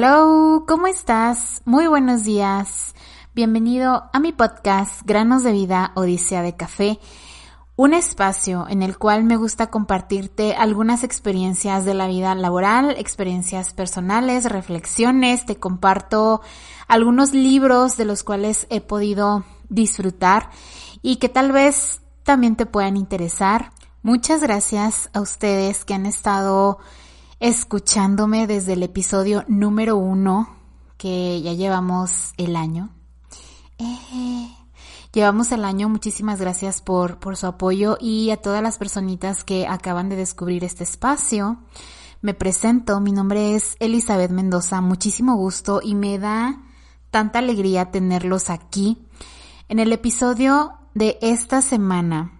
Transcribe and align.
Hello, 0.00 0.64
¿cómo 0.68 0.86
estás? 0.86 1.60
Muy 1.64 1.88
buenos 1.88 2.22
días. 2.22 2.94
Bienvenido 3.34 4.08
a 4.12 4.20
mi 4.20 4.30
podcast 4.30 5.02
Granos 5.04 5.42
de 5.42 5.50
Vida 5.50 5.90
Odisea 5.96 6.40
de 6.42 6.54
Café, 6.54 7.00
un 7.74 7.94
espacio 7.94 8.66
en 8.68 8.82
el 8.82 8.96
cual 8.96 9.24
me 9.24 9.36
gusta 9.36 9.70
compartirte 9.70 10.54
algunas 10.54 11.02
experiencias 11.02 11.84
de 11.84 11.94
la 11.94 12.06
vida 12.06 12.32
laboral, 12.36 12.94
experiencias 12.96 13.74
personales, 13.74 14.44
reflexiones, 14.44 15.46
te 15.46 15.56
comparto 15.56 16.42
algunos 16.86 17.32
libros 17.32 17.96
de 17.96 18.04
los 18.04 18.22
cuales 18.22 18.68
he 18.70 18.80
podido 18.80 19.42
disfrutar 19.68 20.50
y 21.02 21.16
que 21.16 21.28
tal 21.28 21.50
vez 21.50 22.02
también 22.22 22.54
te 22.54 22.66
puedan 22.66 22.96
interesar. 22.96 23.72
Muchas 24.04 24.42
gracias 24.42 25.10
a 25.12 25.20
ustedes 25.20 25.84
que 25.84 25.94
han 25.94 26.06
estado 26.06 26.78
escuchándome 27.40 28.46
desde 28.46 28.72
el 28.72 28.82
episodio 28.82 29.44
número 29.46 29.96
uno, 29.96 30.56
que 30.96 31.40
ya 31.42 31.52
llevamos 31.52 32.32
el 32.36 32.56
año. 32.56 32.90
Eh, 33.78 34.48
llevamos 35.12 35.52
el 35.52 35.64
año, 35.64 35.88
muchísimas 35.88 36.40
gracias 36.40 36.80
por, 36.80 37.18
por 37.18 37.36
su 37.36 37.46
apoyo 37.46 37.96
y 38.00 38.30
a 38.30 38.38
todas 38.38 38.62
las 38.62 38.78
personitas 38.78 39.44
que 39.44 39.66
acaban 39.66 40.08
de 40.08 40.16
descubrir 40.16 40.64
este 40.64 40.82
espacio. 40.84 41.58
Me 42.20 42.34
presento, 42.34 42.98
mi 43.00 43.12
nombre 43.12 43.54
es 43.54 43.76
Elizabeth 43.78 44.32
Mendoza, 44.32 44.80
muchísimo 44.80 45.36
gusto 45.36 45.80
y 45.82 45.94
me 45.94 46.18
da 46.18 46.60
tanta 47.10 47.38
alegría 47.38 47.92
tenerlos 47.92 48.50
aquí. 48.50 49.06
En 49.68 49.78
el 49.78 49.92
episodio 49.92 50.72
de 50.94 51.18
esta 51.22 51.62
semana 51.62 52.37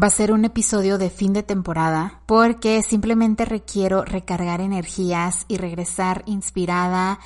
va 0.00 0.08
a 0.08 0.10
ser 0.10 0.32
un 0.32 0.44
episodio 0.44 0.98
de 0.98 1.08
fin 1.08 1.32
de 1.32 1.42
temporada 1.42 2.20
porque 2.26 2.82
simplemente 2.82 3.46
requiero 3.46 4.04
recargar 4.04 4.60
energías 4.60 5.46
y 5.48 5.56
regresar 5.56 6.22
inspirada 6.26 7.18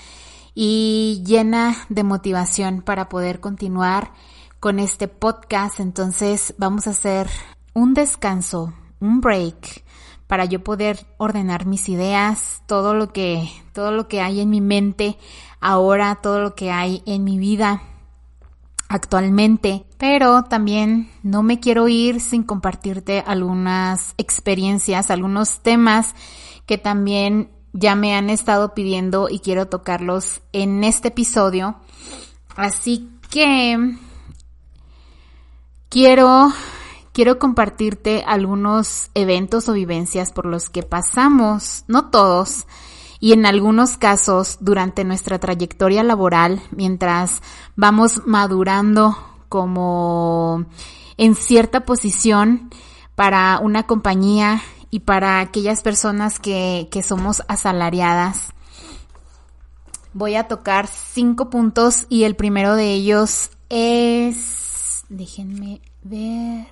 y 0.55 1.23
llena 1.27 1.77
de 1.89 2.05
motivación 2.05 2.83
para 2.83 3.09
poder 3.09 3.41
continuar 3.41 4.13
con 4.61 4.79
este 4.79 5.09
podcast. 5.09 5.81
Entonces 5.81 6.55
vamos 6.59 6.87
a 6.87 6.91
hacer 6.91 7.29
un 7.75 7.95
descanso, 7.95 8.73
un 9.01 9.21
break 9.21 9.83
para 10.29 10.45
yo 10.45 10.63
poder 10.63 11.07
ordenar 11.17 11.67
mis 11.67 11.89
ideas, 11.89 12.63
todo 12.67 12.95
lo 12.95 13.13
que 13.13 13.49
todo 13.73 13.91
lo 13.91 14.07
que 14.07 14.21
hay 14.21 14.41
en 14.41 14.51
mi 14.51 14.61
mente 14.61 15.19
ahora, 15.61 16.21
todo 16.23 16.41
lo 16.41 16.55
que 16.55 16.71
hay 16.71 17.03
en 17.05 17.25
mi 17.25 17.37
vida 17.37 17.83
actualmente, 18.91 19.87
pero 19.99 20.43
también 20.43 21.13
no 21.23 21.45
me 21.45 21.61
quiero 21.61 21.87
ir 21.87 22.21
sin 22.21 22.43
compartirte 22.43 23.23
algunas 23.25 24.15
experiencias, 24.19 25.13
algunos 25.13 25.61
temas 25.61 26.17
que 26.67 26.77
también 26.77 27.53
ya 27.73 27.95
me 27.95 28.17
han 28.17 28.31
estado 28.31 28.75
pidiendo 28.75 29.29
y 29.31 29.39
quiero 29.39 29.69
tocarlos 29.69 30.43
en 30.53 30.83
este 30.83 31.09
episodio. 31.09 31.77
Así 32.57 33.09
que 33.31 33.97
quiero 35.89 36.53
quiero 37.13 37.39
compartirte 37.39 38.25
algunos 38.27 39.11
eventos 39.15 39.69
o 39.69 39.73
vivencias 39.73 40.33
por 40.33 40.47
los 40.47 40.69
que 40.69 40.83
pasamos, 40.83 41.85
no 41.87 42.11
todos, 42.11 42.67
y 43.21 43.35
en 43.35 43.45
algunos 43.45 43.99
casos 43.99 44.57
durante 44.61 45.05
nuestra 45.05 45.39
trayectoria 45.39 46.03
laboral, 46.03 46.63
mientras 46.71 47.43
vamos 47.77 48.23
madurando 48.27 49.17
como 49.51 50.65
en 51.19 51.35
cierta 51.35 51.85
posición 51.85 52.71
para 53.15 53.61
una 53.61 53.83
compañía 53.83 54.63
y 54.91 55.01
para 55.01 55.41
aquellas 55.41 55.83
personas 55.83 56.41
que, 56.41 56.89
que 56.91 57.03
somos 57.03 57.43
asalariadas. 57.47 58.55
Voy 60.15 60.35
a 60.35 60.49
tocar 60.49 60.87
cinco 60.89 61.51
puntos 61.51 62.07
y 62.09 62.25
el 62.25 62.35
primero 62.35 62.75
de 62.75 62.95
ellos 62.95 63.51
es, 63.69 65.05
déjenme 65.09 65.83
ver, 66.03 66.67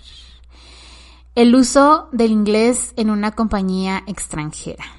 el 1.35 1.55
uso 1.55 2.09
del 2.11 2.33
inglés 2.33 2.95
en 2.97 3.11
una 3.11 3.33
compañía 3.33 4.03
extranjera. 4.07 4.98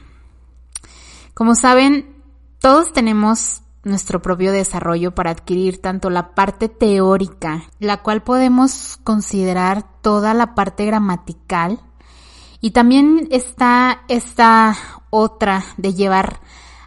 Como 1.39 1.55
saben, 1.55 2.21
todos 2.59 2.91
tenemos 2.91 3.61
nuestro 3.85 4.21
propio 4.21 4.51
desarrollo 4.51 5.15
para 5.15 5.31
adquirir 5.31 5.81
tanto 5.81 6.09
la 6.09 6.35
parte 6.35 6.67
teórica, 6.67 7.63
la 7.79 8.03
cual 8.03 8.23
podemos 8.23 8.99
considerar 9.05 9.85
toda 10.01 10.33
la 10.33 10.53
parte 10.53 10.85
gramatical, 10.85 11.79
y 12.59 12.71
también 12.71 13.29
está 13.31 14.01
esta 14.09 14.75
otra 15.11 15.63
de 15.77 15.93
llevar 15.93 16.41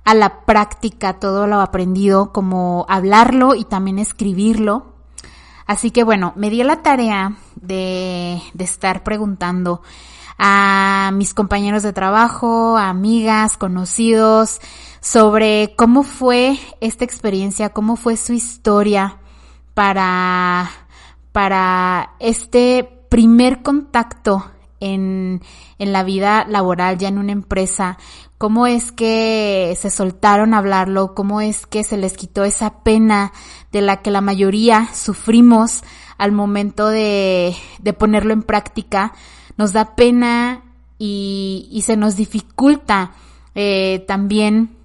a 0.04 0.12
la 0.12 0.44
práctica 0.44 1.18
todo 1.18 1.46
lo 1.46 1.62
aprendido, 1.62 2.30
como 2.34 2.84
hablarlo 2.90 3.54
y 3.54 3.64
también 3.64 3.98
escribirlo. 3.98 4.96
Así 5.64 5.90
que 5.90 6.04
bueno, 6.04 6.34
me 6.36 6.50
di 6.50 6.62
la 6.62 6.82
tarea 6.82 7.38
de, 7.54 8.42
de 8.52 8.64
estar 8.64 9.02
preguntando 9.02 9.80
a 10.38 11.10
mis 11.14 11.34
compañeros 11.34 11.82
de 11.82 11.92
trabajo, 11.92 12.76
a 12.76 12.88
amigas, 12.88 13.56
conocidos, 13.56 14.60
sobre 15.00 15.74
cómo 15.76 16.02
fue 16.02 16.58
esta 16.80 17.04
experiencia, 17.04 17.70
cómo 17.70 17.96
fue 17.96 18.16
su 18.16 18.32
historia 18.32 19.18
para, 19.74 20.70
para 21.32 22.12
este 22.20 22.88
primer 23.08 23.62
contacto 23.62 24.44
en, 24.80 25.42
en 25.78 25.92
la 25.92 26.02
vida 26.02 26.44
laboral, 26.48 26.98
ya 26.98 27.08
en 27.08 27.18
una 27.18 27.32
empresa, 27.32 27.98
cómo 28.38 28.66
es 28.66 28.90
que 28.90 29.76
se 29.80 29.90
soltaron 29.90 30.54
a 30.54 30.58
hablarlo, 30.58 31.14
cómo 31.14 31.40
es 31.40 31.66
que 31.66 31.84
se 31.84 31.96
les 31.96 32.16
quitó 32.16 32.42
esa 32.42 32.82
pena 32.82 33.32
de 33.70 33.82
la 33.82 34.02
que 34.02 34.10
la 34.10 34.20
mayoría 34.20 34.88
sufrimos 34.92 35.84
al 36.18 36.32
momento 36.32 36.88
de, 36.88 37.56
de 37.80 37.92
ponerlo 37.92 38.32
en 38.32 38.42
práctica, 38.42 39.12
nos 39.56 39.72
da 39.72 39.94
pena 39.94 40.62
y, 40.98 41.82
se 41.84 41.96
nos 41.96 42.16
dificulta 42.16 43.12
eh, 43.54 44.04
también 44.06 44.76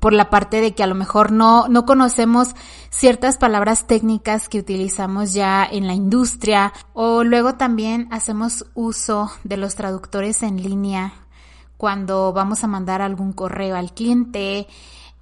por 0.00 0.12
la 0.12 0.30
parte 0.30 0.60
de 0.60 0.74
que 0.74 0.82
a 0.82 0.86
lo 0.86 0.94
mejor 0.94 1.32
no, 1.32 1.68
no 1.68 1.86
conocemos 1.86 2.54
ciertas 2.90 3.38
palabras 3.38 3.86
técnicas 3.86 4.48
que 4.48 4.58
utilizamos 4.58 5.32
ya 5.32 5.64
en 5.64 5.86
la 5.86 5.94
industria 5.94 6.72
o 6.92 7.24
luego 7.24 7.54
también 7.54 8.08
hacemos 8.10 8.66
uso 8.74 9.30
de 9.44 9.56
los 9.56 9.74
traductores 9.74 10.42
en 10.42 10.62
línea 10.62 11.14
cuando 11.76 12.32
vamos 12.32 12.64
a 12.64 12.66
mandar 12.66 13.02
algún 13.02 13.32
correo 13.32 13.76
al 13.76 13.92
cliente 13.92 14.66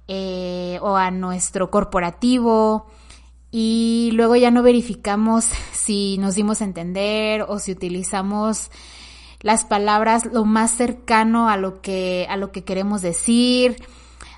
eh, 0.07 0.79
o 0.81 0.95
a 0.95 1.11
nuestro 1.11 1.71
corporativo 1.71 2.87
y 3.55 4.09
luego 4.13 4.35
ya 4.35 4.49
no 4.49 4.63
verificamos 4.63 5.45
si 5.71 6.17
nos 6.17 6.33
dimos 6.33 6.59
a 6.61 6.65
entender 6.65 7.45
o 7.47 7.59
si 7.59 7.71
utilizamos 7.71 8.71
las 9.41 9.63
palabras 9.63 10.25
lo 10.25 10.43
más 10.43 10.71
cercano 10.71 11.47
a 11.47 11.55
lo 11.55 11.79
que 11.79 12.25
a 12.31 12.35
lo 12.35 12.51
que 12.51 12.63
queremos 12.63 13.03
decir. 13.03 13.75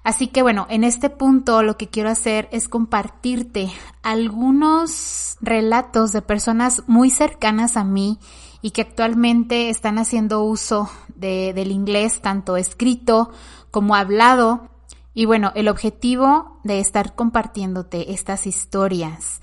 Así 0.03 0.27
que 0.27 0.41
bueno, 0.41 0.67
en 0.69 0.83
este 0.83 1.09
punto 1.09 1.63
lo 1.63 1.77
que 1.77 1.87
quiero 1.87 2.09
hacer 2.09 2.49
es 2.51 2.67
compartirte 2.67 3.71
algunos 4.03 5.37
relatos 5.39 6.11
de 6.11 6.21
personas 6.21 6.83
muy 6.87 7.09
cercanas 7.09 7.77
a 7.77 7.85
mí 7.85 8.19
y 8.61 8.71
que 8.71 8.81
actualmente 8.81 9.69
están 9.69 9.97
haciendo 9.97 10.43
uso 10.43 10.89
de, 11.15 11.53
del 11.53 11.71
inglés 11.71 12.21
tanto 12.21 12.57
escrito 12.57 13.31
como 13.71 13.95
hablado 13.95 14.74
y 15.15 15.23
bueno, 15.23 15.53
el 15.55 15.69
objetivo 15.69 16.59
de 16.65 16.81
estar 16.81 17.15
compartiéndote 17.15 18.11
estas 18.11 18.45
historias 18.45 19.39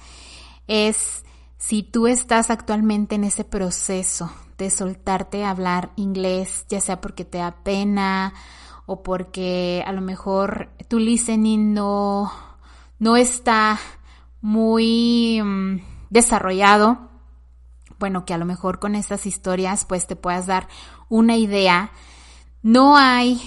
es 0.69 1.25
si 1.57 1.83
tú 1.83 2.07
estás 2.07 2.51
actualmente 2.51 3.15
en 3.15 3.25
ese 3.25 3.43
proceso 3.43 4.31
de 4.59 4.69
soltarte 4.69 5.45
a 5.45 5.51
hablar 5.51 5.93
inglés, 5.97 6.67
ya 6.69 6.79
sea 6.79 7.01
porque 7.01 7.25
te 7.25 7.39
da 7.39 7.63
pena 7.65 8.35
o 8.85 9.03
porque 9.03 9.83
a 9.87 9.93
lo 9.93 10.03
mejor 10.03 10.69
tu 10.89 10.99
listening 10.99 11.73
no, 11.73 12.31
no 12.99 13.17
está 13.17 13.81
muy 14.43 15.41
mm, 15.43 15.81
desarrollado, 16.11 17.09
bueno, 17.99 18.27
que 18.27 18.35
a 18.35 18.39
lo 18.39 18.45
mejor 18.45 18.79
con 18.79 18.95
estas 18.95 19.25
historias 19.25 19.87
pues 19.87 20.07
te 20.07 20.17
puedas 20.17 20.47
dar 20.47 20.69
una 21.09 21.37
idea. 21.37 21.93
No 22.63 22.97
hay 22.99 23.41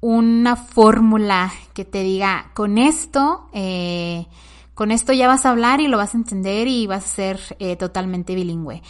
una 0.00 0.56
fórmula 0.56 1.52
que 1.74 1.84
te 1.84 2.02
diga, 2.02 2.50
con 2.54 2.78
esto, 2.78 3.48
eh, 3.52 4.26
con 4.74 4.90
esto 4.90 5.12
ya 5.12 5.28
vas 5.28 5.44
a 5.44 5.50
hablar 5.50 5.80
y 5.80 5.88
lo 5.88 5.98
vas 5.98 6.14
a 6.14 6.18
entender 6.18 6.68
y 6.68 6.86
vas 6.86 7.04
a 7.04 7.08
ser 7.08 7.40
eh, 7.58 7.76
totalmente 7.76 8.34
bilingüe. 8.34 8.82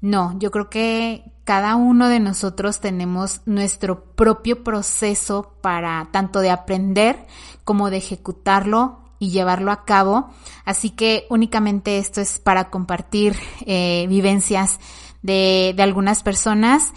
No, 0.00 0.36
yo 0.38 0.50
creo 0.50 0.70
que 0.70 1.32
cada 1.44 1.76
uno 1.76 2.08
de 2.08 2.20
nosotros 2.20 2.80
tenemos 2.80 3.40
nuestro 3.46 4.04
propio 4.14 4.62
proceso 4.62 5.54
para 5.60 6.08
tanto 6.12 6.40
de 6.40 6.50
aprender 6.50 7.26
como 7.64 7.90
de 7.90 7.96
ejecutarlo 7.96 9.00
y 9.18 9.30
llevarlo 9.30 9.72
a 9.72 9.84
cabo. 9.84 10.30
Así 10.64 10.90
que 10.90 11.26
únicamente 11.30 11.98
esto 11.98 12.20
es 12.20 12.38
para 12.38 12.70
compartir 12.70 13.36
eh, 13.66 14.06
vivencias 14.08 14.78
de, 15.22 15.72
de 15.76 15.82
algunas 15.82 16.22
personas 16.22 16.92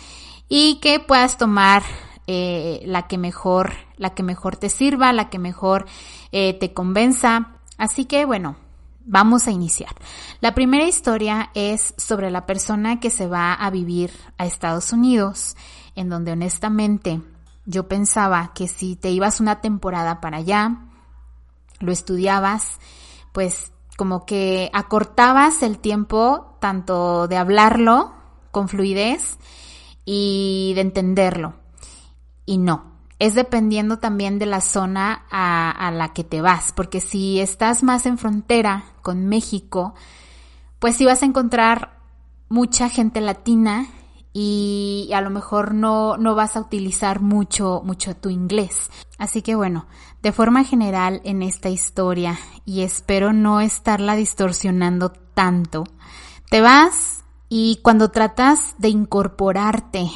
y 0.48 0.80
que 0.82 1.00
puedas 1.00 1.38
tomar 1.38 1.82
eh, 2.28 2.82
la 2.86 3.08
que 3.08 3.18
mejor, 3.18 3.74
la 3.98 4.12
que 4.12 4.24
mejor 4.24 4.56
te 4.56 4.70
sirva, 4.70 5.14
la 5.14 5.30
que 5.30 5.40
mejor 5.40 5.86
eh, 6.32 6.54
te 6.54 6.74
convenza. 6.74 7.58
Así 7.78 8.06
que 8.06 8.26
bueno, 8.26 8.56
vamos 9.06 9.48
a 9.48 9.52
iniciar. 9.52 9.96
La 10.40 10.54
primera 10.54 10.86
historia 10.86 11.50
es 11.54 11.94
sobre 11.98 12.32
la 12.32 12.46
persona 12.46 13.00
que 13.00 13.10
se 13.10 13.28
va 13.28 13.54
a 13.54 13.70
vivir 13.70 14.12
a 14.38 14.46
Estados 14.46 14.94
Unidos, 14.94 15.56
en 15.96 16.10
donde 16.10 16.32
honestamente 16.32 17.22
yo 17.66 17.88
pensaba 17.88 18.52
que 18.54 18.68
si 18.68 18.96
te 18.96 19.10
ibas 19.12 19.40
una 19.40 19.62
temporada 19.62 20.22
para 20.22 20.38
allá, 20.38 20.88
lo 21.80 21.92
estudiabas, 21.92 22.80
pues 23.32 23.72
como 23.98 24.26
que 24.26 24.70
acortabas 24.74 25.64
el 25.64 25.78
tiempo 25.80 26.58
tanto 26.60 27.28
de 27.28 27.38
hablarlo 27.38 28.14
con 28.52 28.68
fluidez 28.68 29.38
y 30.06 30.74
de 30.76 30.82
entenderlo. 30.82 31.61
Y 32.52 32.58
no, 32.58 32.84
es 33.18 33.34
dependiendo 33.34 34.00
también 34.00 34.38
de 34.38 34.46
la 34.46 34.60
zona 34.60 35.24
a, 35.32 35.90
la 35.90 36.12
que 36.12 36.26
te 36.26 36.42
vas, 36.42 36.74
porque 36.74 37.00
si 37.00 37.40
estás 37.40 37.82
más 37.82 38.06
en 38.06 38.18
frontera 38.18 38.84
con 39.02 39.26
México, 39.26 39.96
pues 40.78 40.98
sí 40.98 41.06
vas 41.06 41.24
a 41.24 41.28
encontrar 41.28 41.98
mucha 42.50 42.90
gente 42.90 43.22
latina 43.22 43.88
y 44.34 45.12
a 45.14 45.22
lo 45.22 45.30
mejor 45.30 45.74
no, 45.74 46.18
no 46.18 46.36
vas 46.36 46.58
a 46.58 46.60
utilizar 46.60 47.22
mucho, 47.22 47.84
mucho 47.86 48.18
tu 48.18 48.30
inglés. 48.30 48.92
Así 49.18 49.42
que 49.42 49.56
bueno, 49.56 49.86
de 50.22 50.34
forma 50.34 50.66
general 50.66 51.22
en 51.24 51.44
esta 51.44 51.70
historia, 51.70 52.38
y 52.66 52.82
espero 52.82 53.32
no 53.32 53.62
estarla 53.62 54.18
distorsionando 54.18 55.14
tanto, 55.34 55.86
te 56.50 56.60
vas 56.60 57.24
y 57.48 57.80
cuando 57.82 58.12
tratas 58.12 58.76
de 58.78 58.90
incorporarte 58.90 60.12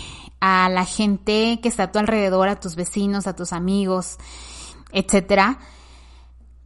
a 0.48 0.70
la 0.70 0.86
gente 0.86 1.60
que 1.60 1.68
está 1.68 1.84
a 1.84 1.92
tu 1.92 1.98
alrededor, 1.98 2.50
a 2.50 2.60
tus 2.60 2.76
vecinos, 2.76 3.26
a 3.26 3.36
tus 3.36 3.52
amigos, 3.52 4.18
etcétera, 4.92 5.58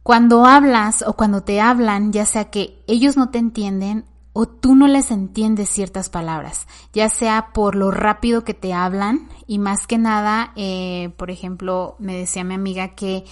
cuando 0.02 0.44
hablas 0.44 1.02
o 1.06 1.14
cuando 1.14 1.42
te 1.44 1.62
hablan, 1.62 2.12
ya 2.12 2.26
sea 2.26 2.50
que 2.50 2.84
ellos 2.86 3.16
no 3.16 3.30
te 3.30 3.38
entienden 3.38 4.04
o 4.34 4.46
tú 4.46 4.74
no 4.74 4.86
les 4.86 5.10
entiendes 5.10 5.70
ciertas 5.70 6.10
palabras, 6.10 6.66
ya 6.92 7.08
sea 7.08 7.54
por 7.54 7.74
lo 7.74 7.90
rápido 7.90 8.44
que 8.44 8.52
te 8.52 8.74
hablan 8.74 9.30
y 9.46 9.58
más 9.58 9.86
que 9.86 9.96
nada, 9.96 10.52
eh, 10.56 11.14
por 11.16 11.30
ejemplo, 11.30 11.96
me 11.98 12.14
decía 12.14 12.44
mi 12.44 12.56
amiga 12.56 12.88
que 12.88 13.24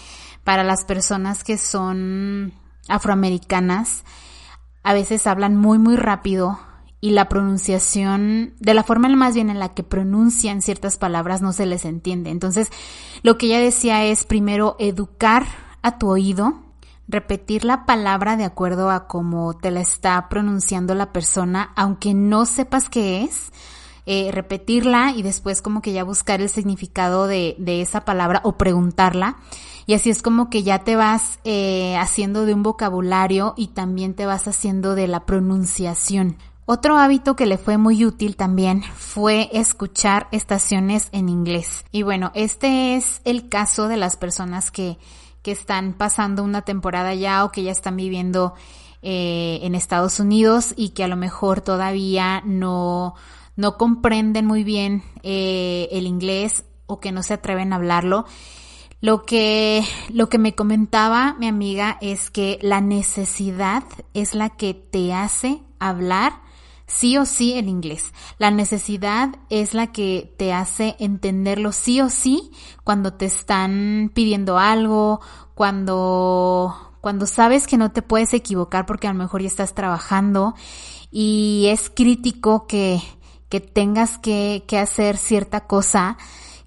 para 0.44 0.64
las 0.64 0.86
personas 0.86 1.44
que 1.44 1.58
son 1.58 2.54
afroamericanas, 2.88 4.02
a 4.82 4.94
veces 4.94 5.26
hablan 5.26 5.56
muy 5.56 5.78
muy 5.78 5.96
rápido 5.96 6.58
y 7.00 7.10
la 7.10 7.28
pronunciación, 7.28 8.54
de 8.58 8.74
la 8.74 8.82
forma 8.82 9.08
más 9.08 9.34
bien 9.34 9.50
en 9.50 9.58
la 9.58 9.74
que 9.74 9.84
pronuncian 9.84 10.62
ciertas 10.62 10.96
palabras 10.96 11.42
no 11.42 11.52
se 11.52 11.66
les 11.66 11.84
entiende. 11.84 12.30
Entonces, 12.30 12.70
lo 13.22 13.38
que 13.38 13.46
ella 13.46 13.60
decía 13.60 14.04
es 14.04 14.24
primero 14.24 14.76
educar 14.78 15.46
a 15.82 15.98
tu 15.98 16.08
oído, 16.08 16.54
repetir 17.06 17.64
la 17.64 17.86
palabra 17.86 18.36
de 18.36 18.44
acuerdo 18.44 18.90
a 18.90 19.06
cómo 19.06 19.56
te 19.56 19.70
la 19.70 19.80
está 19.80 20.28
pronunciando 20.28 20.94
la 20.94 21.12
persona, 21.12 21.72
aunque 21.76 22.14
no 22.14 22.46
sepas 22.46 22.88
qué 22.90 23.22
es, 23.22 23.52
eh, 24.10 24.30
repetirla 24.32 25.12
y 25.14 25.22
después 25.22 25.62
como 25.62 25.82
que 25.82 25.92
ya 25.92 26.02
buscar 26.02 26.40
el 26.40 26.48
significado 26.48 27.26
de, 27.26 27.54
de, 27.58 27.82
esa 27.82 28.04
palabra 28.04 28.40
o 28.42 28.56
preguntarla. 28.56 29.36
Y 29.86 29.94
así 29.94 30.10
es 30.10 30.22
como 30.22 30.50
que 30.50 30.62
ya 30.62 30.80
te 30.80 30.96
vas 30.96 31.38
eh, 31.44 31.96
haciendo 31.96 32.44
de 32.44 32.54
un 32.54 32.62
vocabulario 32.62 33.54
y 33.56 33.68
también 33.68 34.14
te 34.14 34.26
vas 34.26 34.48
haciendo 34.48 34.94
de 34.94 35.08
la 35.08 35.24
pronunciación. 35.24 36.36
Otro 36.70 36.98
hábito 36.98 37.34
que 37.34 37.46
le 37.46 37.56
fue 37.56 37.78
muy 37.78 38.04
útil 38.04 38.36
también 38.36 38.82
fue 38.82 39.48
escuchar 39.52 40.28
estaciones 40.32 41.08
en 41.12 41.30
inglés. 41.30 41.84
Y 41.92 42.02
bueno, 42.02 42.30
este 42.34 42.94
es 42.94 43.22
el 43.24 43.48
caso 43.48 43.88
de 43.88 43.96
las 43.96 44.16
personas 44.16 44.70
que 44.70 44.98
que 45.42 45.52
están 45.52 45.94
pasando 45.94 46.42
una 46.42 46.62
temporada 46.62 47.14
ya 47.14 47.44
o 47.44 47.52
que 47.52 47.62
ya 47.62 47.72
están 47.72 47.96
viviendo 47.96 48.54
eh, 49.02 49.60
en 49.62 49.74
Estados 49.74 50.20
Unidos 50.20 50.74
y 50.76 50.90
que 50.90 51.04
a 51.04 51.08
lo 51.08 51.16
mejor 51.16 51.60
todavía 51.60 52.42
no, 52.44 53.14
no 53.56 53.76
comprenden 53.76 54.46
muy 54.46 54.64
bien 54.64 55.02
eh, 55.22 55.88
el 55.92 56.06
inglés 56.06 56.64
o 56.86 57.00
que 57.00 57.12
no 57.12 57.22
se 57.22 57.34
atreven 57.34 57.72
a 57.72 57.76
hablarlo. 57.76 58.26
Lo 59.00 59.22
que, 59.24 59.84
lo 60.10 60.28
que 60.28 60.38
me 60.38 60.54
comentaba 60.54 61.36
mi 61.38 61.46
amiga 61.46 61.98
es 62.00 62.30
que 62.30 62.58
la 62.60 62.80
necesidad 62.80 63.84
es 64.12 64.34
la 64.34 64.50
que 64.50 64.74
te 64.74 65.14
hace 65.14 65.62
hablar 65.78 66.47
sí 66.88 67.16
o 67.18 67.24
sí 67.24 67.52
el 67.52 67.68
inglés. 67.68 68.12
La 68.38 68.50
necesidad 68.50 69.36
es 69.50 69.74
la 69.74 69.92
que 69.92 70.34
te 70.36 70.52
hace 70.52 70.96
entenderlo 70.98 71.70
sí 71.70 72.00
o 72.00 72.10
sí 72.10 72.50
cuando 72.82 73.12
te 73.12 73.26
están 73.26 74.10
pidiendo 74.12 74.58
algo, 74.58 75.20
cuando 75.54 76.74
cuando 77.00 77.26
sabes 77.26 77.68
que 77.68 77.76
no 77.76 77.92
te 77.92 78.02
puedes 78.02 78.34
equivocar 78.34 78.84
porque 78.84 79.06
a 79.06 79.12
lo 79.12 79.18
mejor 79.18 79.40
ya 79.40 79.46
estás 79.46 79.72
trabajando 79.72 80.54
y 81.12 81.66
es 81.68 81.90
crítico 81.90 82.66
que, 82.66 83.00
que 83.48 83.60
tengas 83.60 84.18
que, 84.18 84.64
que 84.66 84.78
hacer 84.78 85.16
cierta 85.16 85.60
cosa, 85.60 86.18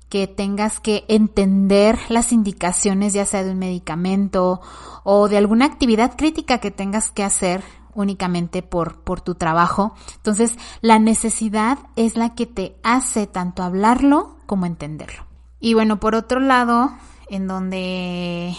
que 0.07 0.27
tengas 0.27 0.79
que 0.79 1.03
entender 1.09 1.99
las 2.09 2.31
indicaciones 2.31 3.13
ya 3.13 3.25
sea 3.25 3.43
de 3.43 3.51
un 3.51 3.59
medicamento 3.59 4.61
o 5.03 5.27
de 5.27 5.37
alguna 5.37 5.65
actividad 5.65 6.15
crítica 6.15 6.59
que 6.59 6.71
tengas 6.71 7.11
que 7.11 7.23
hacer 7.23 7.63
únicamente 7.93 8.61
por, 8.61 9.01
por 9.01 9.21
tu 9.21 9.35
trabajo. 9.35 9.93
Entonces, 10.17 10.57
la 10.81 10.99
necesidad 10.99 11.79
es 11.95 12.17
la 12.17 12.33
que 12.35 12.45
te 12.45 12.75
hace 12.83 13.27
tanto 13.27 13.63
hablarlo 13.63 14.37
como 14.45 14.65
entenderlo. 14.65 15.25
Y 15.59 15.73
bueno, 15.73 15.99
por 15.99 16.15
otro 16.15 16.39
lado, 16.39 16.91
en 17.29 17.47
donde 17.47 18.55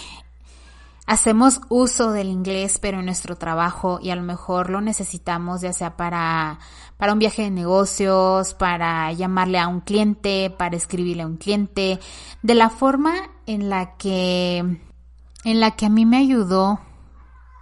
hacemos 1.05 1.61
uso 1.69 2.11
del 2.11 2.29
inglés, 2.29 2.79
pero 2.81 2.99
en 2.99 3.05
nuestro 3.05 3.35
trabajo 3.35 3.99
y 4.01 4.09
a 4.09 4.15
lo 4.15 4.23
mejor 4.23 4.69
lo 4.69 4.81
necesitamos 4.81 5.61
ya 5.61 5.73
sea 5.73 5.97
para, 5.97 6.59
para 6.97 7.13
un 7.13 7.19
viaje 7.19 7.43
de 7.43 7.51
negocios, 7.51 8.53
para 8.53 9.11
llamarle 9.11 9.59
a 9.59 9.67
un 9.67 9.81
cliente, 9.81 10.49
para 10.49 10.77
escribirle 10.77 11.23
a 11.23 11.27
un 11.27 11.37
cliente, 11.37 11.99
de 12.41 12.55
la 12.55 12.69
forma 12.69 13.13
en 13.45 13.69
la 13.69 13.97
que, 13.97 14.57
en 15.43 15.59
la 15.59 15.71
que 15.71 15.85
a 15.85 15.89
mí 15.89 16.05
me 16.05 16.17
ayudó 16.17 16.79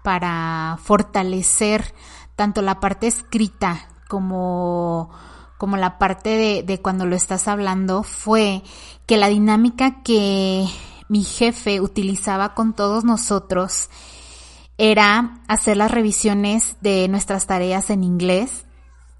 para 0.03 0.77
fortalecer 0.83 1.93
tanto 2.35 2.61
la 2.61 2.79
parte 2.79 3.07
escrita 3.07 3.87
como, 4.07 5.09
como 5.57 5.77
la 5.77 5.97
parte 5.97 6.29
de, 6.29 6.63
de 6.63 6.81
cuando 6.81 7.05
lo 7.05 7.15
estás 7.15 7.47
hablando 7.47 8.03
fue 8.03 8.63
que 9.05 9.17
la 9.17 9.27
dinámica 9.27 10.01
que 10.03 10.67
mi 11.07 11.23
jefe 11.23 11.81
utilizaba 11.81 12.53
con 12.53 12.73
todos 12.73 13.03
nosotros 13.03 13.89
era 14.77 15.41
hacer 15.47 15.77
las 15.77 15.91
revisiones 15.91 16.77
de 16.81 17.07
nuestras 17.07 17.45
tareas 17.45 17.89
en 17.89 18.03
inglés 18.03 18.65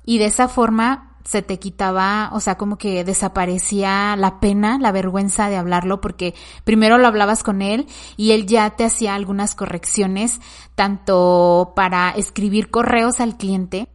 y 0.06 0.18
de 0.18 0.26
esa 0.26 0.48
forma 0.48 1.11
se 1.24 1.42
te 1.42 1.60
quitaba, 1.60 2.30
o 2.34 2.40
sea, 2.40 2.58
como 2.58 2.78
que 2.78 3.04
desaparecía 3.04 4.16
la 4.16 4.40
pena, 4.40 4.78
la 4.80 4.92
vergüenza 4.92 5.50
de 5.50 5.58
hablarlo, 5.58 6.02
porque 6.02 6.34
primero 6.64 6.98
lo 6.98 7.08
hablabas 7.08 7.44
con 7.44 7.62
él 7.62 7.88
y 8.18 8.32
él 8.32 8.46
ya 8.46 8.70
te 8.72 8.86
hacía 8.86 9.16
algunas 9.16 9.56
correcciones, 9.56 10.40
tanto 10.76 11.74
para 11.76 12.12
escribir 12.12 12.70
correos 12.70 13.20
al 13.20 13.38
cliente 13.38 13.88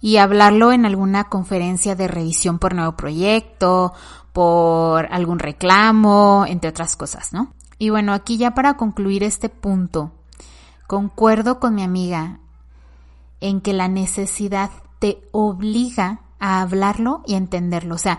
y 0.00 0.16
hablarlo 0.16 0.72
en 0.72 0.84
alguna 0.84 1.24
conferencia 1.24 1.94
de 1.94 2.08
revisión 2.08 2.58
por 2.58 2.74
nuevo 2.74 2.96
proyecto, 2.96 3.92
por 4.32 5.06
algún 5.12 5.38
reclamo, 5.38 6.44
entre 6.48 6.70
otras 6.70 6.96
cosas, 6.96 7.32
¿no? 7.32 7.52
Y 7.78 7.90
bueno, 7.90 8.12
aquí 8.12 8.36
ya 8.36 8.54
para 8.54 8.76
concluir 8.76 9.22
este 9.22 9.48
punto, 9.48 10.12
concuerdo 10.86 11.60
con 11.60 11.74
mi 11.74 11.82
amiga 11.82 12.40
en 13.40 13.60
que 13.60 13.72
la 13.72 13.88
necesidad 13.88 14.70
te 14.98 15.22
obliga 15.32 16.20
a 16.42 16.60
hablarlo 16.60 17.22
y 17.24 17.34
entenderlo. 17.34 17.94
O 17.94 17.98
sea, 17.98 18.18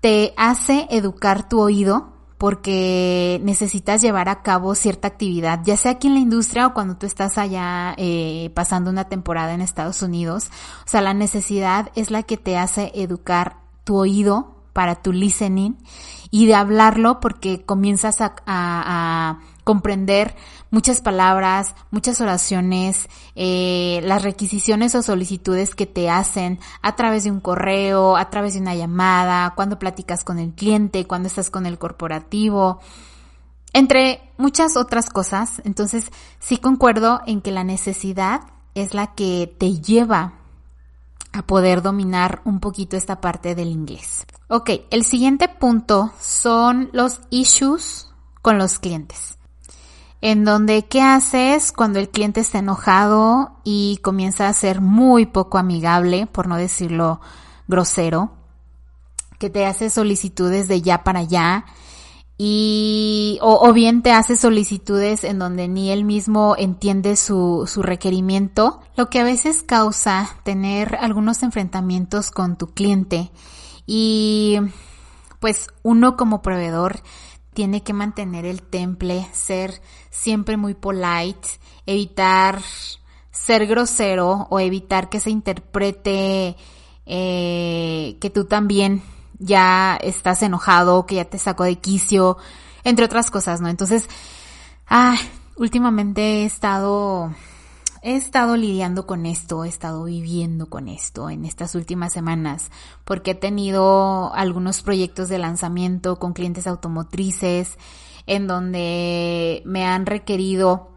te 0.00 0.34
hace 0.36 0.86
educar 0.90 1.48
tu 1.48 1.60
oído 1.60 2.12
porque 2.36 3.40
necesitas 3.42 4.02
llevar 4.02 4.28
a 4.28 4.42
cabo 4.42 4.74
cierta 4.74 5.08
actividad, 5.08 5.60
ya 5.64 5.78
sea 5.78 5.92
aquí 5.92 6.08
en 6.08 6.14
la 6.14 6.20
industria 6.20 6.66
o 6.66 6.74
cuando 6.74 6.96
tú 6.96 7.06
estás 7.06 7.38
allá 7.38 7.94
eh, 7.96 8.50
pasando 8.54 8.90
una 8.90 9.04
temporada 9.04 9.54
en 9.54 9.62
Estados 9.62 10.02
Unidos. 10.02 10.50
O 10.84 10.88
sea, 10.88 11.00
la 11.00 11.14
necesidad 11.14 11.90
es 11.94 12.10
la 12.10 12.22
que 12.22 12.36
te 12.36 12.58
hace 12.58 12.92
educar 12.94 13.56
tu 13.84 13.96
oído 13.96 14.54
para 14.74 14.96
tu 14.96 15.12
listening 15.12 15.78
y 16.30 16.44
de 16.46 16.54
hablarlo 16.54 17.18
porque 17.20 17.64
comienzas 17.64 18.18
a, 18.20 19.38
comprender 19.64 20.36
muchas 20.70 21.00
palabras, 21.00 21.74
muchas 21.90 22.20
oraciones, 22.20 23.08
eh, 23.34 24.00
las 24.04 24.22
requisiciones 24.22 24.94
o 24.94 25.02
solicitudes 25.02 25.74
que 25.74 25.86
te 25.86 26.10
hacen 26.10 26.60
a 26.82 26.94
través 26.94 27.24
de 27.24 27.30
un 27.30 27.40
correo, 27.40 28.16
a 28.16 28.30
través 28.30 28.54
de 28.54 28.60
una 28.60 28.74
llamada, 28.74 29.54
cuando 29.56 29.78
platicas 29.78 30.22
con 30.22 30.38
el 30.38 30.52
cliente, 30.52 31.06
cuando 31.06 31.28
estás 31.28 31.50
con 31.50 31.66
el 31.66 31.78
corporativo, 31.78 32.80
entre 33.72 34.20
muchas 34.36 34.76
otras 34.76 35.10
cosas. 35.10 35.62
Entonces, 35.64 36.10
sí 36.38 36.58
concuerdo 36.58 37.22
en 37.26 37.40
que 37.40 37.50
la 37.50 37.64
necesidad 37.64 38.42
es 38.74 38.94
la 38.94 39.14
que 39.14 39.52
te 39.58 39.80
lleva 39.80 40.34
a 41.32 41.42
poder 41.42 41.82
dominar 41.82 42.40
un 42.44 42.60
poquito 42.60 42.96
esta 42.96 43.20
parte 43.20 43.54
del 43.54 43.68
inglés. 43.68 44.24
Ok, 44.48 44.70
el 44.90 45.04
siguiente 45.04 45.48
punto 45.48 46.12
son 46.20 46.90
los 46.92 47.20
issues 47.30 48.10
con 48.40 48.58
los 48.58 48.78
clientes. 48.78 49.38
En 50.26 50.46
donde, 50.46 50.86
¿qué 50.86 51.02
haces 51.02 51.70
cuando 51.70 51.98
el 51.98 52.08
cliente 52.08 52.40
está 52.40 52.60
enojado 52.60 53.58
y 53.62 53.98
comienza 53.98 54.48
a 54.48 54.54
ser 54.54 54.80
muy 54.80 55.26
poco 55.26 55.58
amigable, 55.58 56.26
por 56.26 56.46
no 56.46 56.56
decirlo 56.56 57.20
grosero? 57.68 58.32
Que 59.38 59.50
te 59.50 59.66
hace 59.66 59.90
solicitudes 59.90 60.66
de 60.66 60.80
ya 60.80 61.04
para 61.04 61.18
allá 61.18 61.66
y 62.38 63.38
o, 63.42 63.70
bien 63.74 64.00
te 64.00 64.12
hace 64.12 64.38
solicitudes 64.38 65.24
en 65.24 65.38
donde 65.38 65.68
ni 65.68 65.90
él 65.90 66.06
mismo 66.06 66.56
entiende 66.56 67.16
su, 67.16 67.70
su 67.70 67.82
requerimiento, 67.82 68.80
lo 68.96 69.10
que 69.10 69.20
a 69.20 69.24
veces 69.24 69.62
causa 69.62 70.38
tener 70.42 70.96
algunos 71.02 71.42
enfrentamientos 71.42 72.30
con 72.30 72.56
tu 72.56 72.68
cliente 72.68 73.30
y 73.84 74.56
pues 75.38 75.66
uno 75.82 76.16
como 76.16 76.40
proveedor 76.40 77.02
tiene 77.54 77.82
que 77.82 77.92
mantener 77.92 78.44
el 78.44 78.62
temple, 78.62 79.26
ser 79.32 79.80
siempre 80.10 80.56
muy 80.56 80.74
polite, 80.74 81.48
evitar 81.86 82.60
ser 83.30 83.66
grosero 83.66 84.46
o 84.50 84.60
evitar 84.60 85.08
que 85.08 85.20
se 85.20 85.30
interprete 85.30 86.56
eh, 87.06 88.16
que 88.20 88.30
tú 88.30 88.44
también 88.44 89.02
ya 89.38 89.96
estás 89.96 90.42
enojado, 90.42 91.06
que 91.06 91.16
ya 91.16 91.24
te 91.24 91.38
sacó 91.38 91.64
de 91.64 91.76
quicio, 91.76 92.38
entre 92.84 93.04
otras 93.04 93.30
cosas, 93.30 93.60
¿no? 93.60 93.68
Entonces, 93.68 94.08
ah, 94.88 95.16
últimamente 95.56 96.42
he 96.42 96.44
estado, 96.44 97.34
he 98.04 98.16
estado 98.16 98.56
lidiando 98.56 99.06
con 99.06 99.24
esto, 99.24 99.64
he 99.64 99.68
estado 99.68 100.04
viviendo 100.04 100.66
con 100.66 100.88
esto 100.88 101.30
en 101.30 101.46
estas 101.46 101.74
últimas 101.74 102.12
semanas, 102.12 102.70
porque 103.06 103.30
he 103.30 103.34
tenido 103.34 104.32
algunos 104.34 104.82
proyectos 104.82 105.30
de 105.30 105.38
lanzamiento 105.38 106.18
con 106.18 106.34
clientes 106.34 106.66
automotrices, 106.66 107.78
en 108.26 108.46
donde 108.46 109.62
me 109.64 109.86
han 109.86 110.04
requerido 110.04 110.90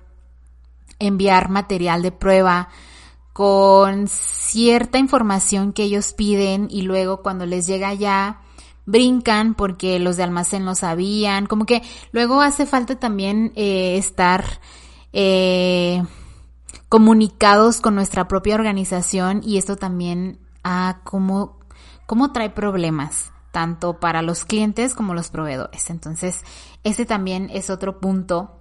enviar 1.00 1.50
material 1.50 2.02
de 2.02 2.12
prueba, 2.12 2.68
con 3.32 4.10
cierta 4.10 4.98
información 4.98 5.72
que 5.72 5.84
ellos 5.84 6.12
piden 6.12 6.68
y 6.70 6.82
luego 6.82 7.22
cuando 7.22 7.46
les 7.46 7.68
llega 7.68 7.94
ya 7.94 8.42
brincan 8.86 9.54
porque 9.54 10.00
los 10.00 10.18
de 10.18 10.24
almacén 10.24 10.66
lo 10.66 10.76
sabían, 10.76 11.46
como 11.46 11.66
que 11.66 11.84
luego 12.12 12.42
hace 12.42 12.66
falta 12.66 13.00
también 13.00 13.54
eh, 13.56 13.96
estar 13.98 14.44
eh, 15.14 16.04
comunicados 16.90 17.82
con 17.82 17.96
nuestra 17.96 18.28
propia 18.28 18.56
organización 18.56 19.42
y 19.44 19.58
esto 19.58 19.76
también 19.76 20.40
a 20.64 21.02
cómo, 21.04 21.58
cómo 22.06 22.32
trae 22.32 22.50
problemas 22.50 23.32
tanto 23.52 24.00
para 24.00 24.22
los 24.22 24.46
clientes 24.46 24.94
como 24.94 25.14
los 25.14 25.30
proveedores. 25.30 25.90
Entonces, 25.90 26.44
ese 26.84 27.06
también 27.06 27.50
es 27.52 27.70
otro 27.70 28.00
punto 28.00 28.58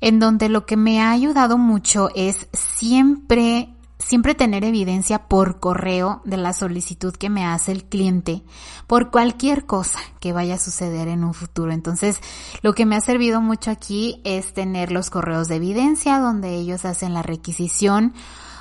en 0.00 0.18
donde 0.20 0.48
lo 0.48 0.66
que 0.66 0.76
me 0.76 1.00
ha 1.00 1.10
ayudado 1.10 1.56
mucho 1.56 2.10
es 2.14 2.48
siempre 2.52 3.73
siempre 3.98 4.34
tener 4.34 4.64
evidencia 4.64 5.28
por 5.28 5.60
correo 5.60 6.20
de 6.24 6.36
la 6.36 6.52
solicitud 6.52 7.14
que 7.14 7.30
me 7.30 7.46
hace 7.46 7.72
el 7.72 7.84
cliente 7.84 8.42
por 8.86 9.10
cualquier 9.10 9.66
cosa 9.66 9.98
que 10.20 10.32
vaya 10.32 10.54
a 10.54 10.58
suceder 10.58 11.08
en 11.08 11.24
un 11.24 11.34
futuro. 11.34 11.72
Entonces, 11.72 12.20
lo 12.62 12.74
que 12.74 12.86
me 12.86 12.96
ha 12.96 13.00
servido 13.00 13.40
mucho 13.40 13.70
aquí 13.70 14.20
es 14.24 14.52
tener 14.52 14.92
los 14.92 15.10
correos 15.10 15.48
de 15.48 15.56
evidencia 15.56 16.18
donde 16.18 16.54
ellos 16.54 16.84
hacen 16.84 17.14
la 17.14 17.22
requisición 17.22 18.14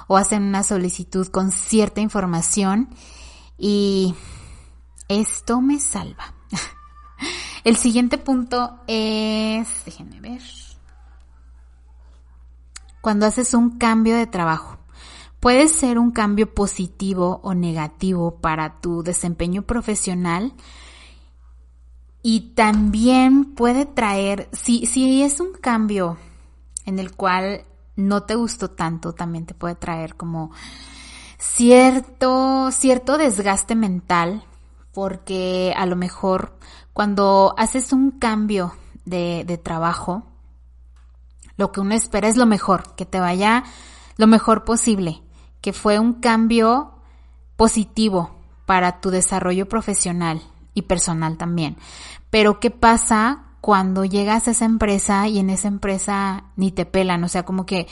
o 0.08 0.18
hacen 0.18 0.44
una 0.44 0.64
solicitud 0.64 1.28
con 1.28 1.52
cierta 1.52 2.02
información 2.02 2.90
y 3.58 4.16
esto 5.08 5.62
me 5.62 5.80
salva. 5.80 6.34
El 7.64 7.78
siguiente 7.78 8.18
punto 8.18 8.80
es, 8.88 9.68
déjenme 9.86 10.20
ver, 10.20 10.42
cuando 13.02 13.26
haces 13.26 13.54
un 13.54 13.78
cambio 13.78 14.16
de 14.16 14.28
trabajo. 14.28 14.83
Puede 15.44 15.68
ser 15.68 16.00
un 16.00 16.12
cambio 16.12 16.54
positivo 16.54 17.42
o 17.44 17.54
negativo 17.54 18.40
para 18.40 18.80
tu 18.80 19.04
desempeño 19.04 19.64
profesional 19.64 20.54
y 22.22 22.54
también 22.56 23.54
puede 23.54 23.86
traer, 23.86 24.48
si, 24.54 24.86
si 24.86 25.22
es 25.22 25.42
un 25.42 25.52
cambio 25.52 26.18
en 26.86 26.98
el 26.98 27.14
cual 27.14 27.66
no 27.98 28.24
te 28.24 28.36
gustó 28.36 28.72
tanto, 28.72 29.12
también 29.12 29.46
te 29.46 29.54
puede 29.54 29.76
traer 29.76 30.16
como 30.16 30.52
cierto, 31.38 32.72
cierto 32.72 33.18
desgaste 33.18 33.76
mental, 33.76 34.46
porque 34.94 35.74
a 35.76 35.86
lo 35.86 35.98
mejor 35.98 36.58
cuando 36.94 37.54
haces 37.58 37.92
un 37.92 38.12
cambio 38.12 38.76
de, 39.04 39.44
de 39.46 39.58
trabajo, 39.58 40.24
lo 41.58 41.74
que 41.74 41.82
uno 41.82 41.96
espera 41.96 42.30
es 42.30 42.38
lo 42.38 42.46
mejor, 42.46 42.96
que 42.96 43.06
te 43.06 43.20
vaya 43.20 43.66
lo 44.16 44.28
mejor 44.28 44.64
posible 44.64 45.23
que 45.64 45.72
fue 45.72 45.98
un 45.98 46.16
cambio 46.16 46.92
positivo 47.56 48.36
para 48.66 49.00
tu 49.00 49.12
desarrollo 49.12 49.68
profesional 49.70 50.42
y 50.74 50.84
personal 50.84 51.38
también. 51.38 51.78
Pero 52.30 52.60
¿qué 52.60 52.70
pasa 52.70 53.46
cuando 53.62 54.04
llegas 54.04 54.48
a 54.48 54.52
esa 54.52 54.66
empresa 54.66 55.30
y 55.30 55.40
en 55.40 55.50
esa 55.50 55.70
empresa 55.70 56.44
ni 56.58 56.72
te 56.74 56.86
pelan? 56.86 57.24
O 57.24 57.30
sea, 57.30 57.44
como 57.44 57.66
que 57.66 57.88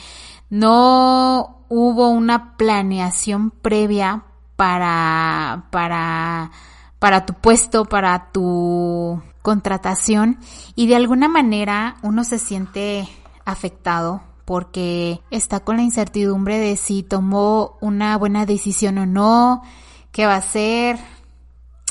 no 0.50 1.64
hubo 1.70 2.10
una 2.10 2.58
planeación 2.58 3.50
previa 3.50 4.24
para, 4.56 5.64
para, 5.70 6.50
para 6.98 7.24
tu 7.24 7.32
puesto, 7.32 7.86
para 7.86 8.30
tu 8.32 9.22
contratación 9.40 10.38
y 10.74 10.88
de 10.88 10.96
alguna 10.96 11.26
manera 11.26 11.96
uno 12.02 12.22
se 12.24 12.38
siente 12.38 13.08
afectado 13.46 14.20
porque 14.52 15.22
está 15.30 15.60
con 15.60 15.78
la 15.78 15.82
incertidumbre 15.82 16.58
de 16.58 16.76
si 16.76 17.02
tomó 17.02 17.78
una 17.80 18.18
buena 18.18 18.44
decisión 18.44 18.98
o 18.98 19.06
no, 19.06 19.62
qué 20.10 20.26
va 20.26 20.34
a 20.34 20.44
hacer 20.44 20.98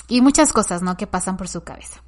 y 0.08 0.22
muchas 0.22 0.54
cosas, 0.54 0.84
¿no? 0.84 0.96
Que 0.96 1.08
pasan 1.08 1.38
por 1.38 1.48
su 1.48 1.64
cabeza. 1.64 2.04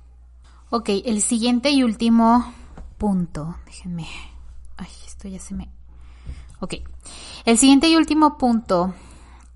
Ok, 0.69 0.89
el 1.05 1.23
siguiente 1.23 1.71
y 1.71 1.81
último 1.81 2.53
punto, 2.99 3.55
déjenme, 3.65 4.05
ay, 4.77 4.89
esto 5.07 5.27
ya 5.27 5.39
se 5.39 5.55
me... 5.55 5.71
Ok, 6.59 6.75
el 7.45 7.57
siguiente 7.57 7.87
y 7.87 7.95
último 7.95 8.37
punto 8.37 8.93